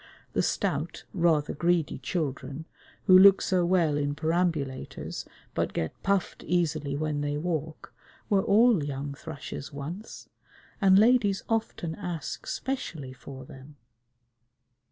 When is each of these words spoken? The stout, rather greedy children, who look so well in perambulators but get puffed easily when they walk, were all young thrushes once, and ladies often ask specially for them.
The 0.33 0.41
stout, 0.41 1.03
rather 1.13 1.53
greedy 1.53 1.99
children, 1.99 2.65
who 3.05 3.15
look 3.15 3.39
so 3.39 3.63
well 3.67 3.97
in 3.97 4.15
perambulators 4.15 5.25
but 5.53 5.73
get 5.73 6.01
puffed 6.01 6.43
easily 6.43 6.97
when 6.97 7.21
they 7.21 7.37
walk, 7.37 7.93
were 8.27 8.43
all 8.43 8.83
young 8.83 9.13
thrushes 9.13 9.71
once, 9.71 10.27
and 10.81 10.97
ladies 10.97 11.43
often 11.47 11.93
ask 11.93 12.47
specially 12.47 13.13
for 13.13 13.45
them. 13.45 13.75